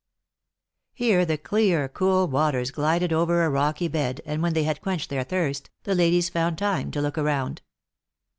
Here 0.95 1.25
the 1.27 1.37
clear, 1.37 1.87
cool 1.87 2.27
waters 2.27 2.71
glided 2.71 3.13
over 3.13 3.43
a 3.45 3.51
rocky 3.51 3.87
bed, 3.87 4.19
and 4.25 4.41
when 4.41 4.53
they 4.53 4.63
had 4.63 4.81
quenched 4.81 5.11
their 5.11 5.23
thirst, 5.23 5.69
the 5.83 5.93
ladies 5.93 6.27
found 6.27 6.57
time 6.57 6.89
to 6.89 7.01
look 7.03 7.19
around. 7.19 7.61